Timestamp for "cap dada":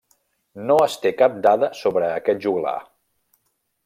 1.19-1.69